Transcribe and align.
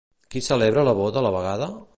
Qui 0.35 0.41
celebra 0.47 0.85
la 0.89 0.95
boda 1.03 1.23
a 1.23 1.25
la 1.27 1.35
vegada? 1.39 1.73